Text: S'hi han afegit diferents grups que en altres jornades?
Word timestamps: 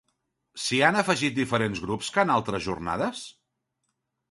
S'hi 0.61 0.79
han 0.87 0.97
afegit 1.01 1.35
diferents 1.41 1.83
grups 1.85 2.11
que 2.17 2.25
en 2.25 2.33
altres 2.39 2.67
jornades? 2.71 3.25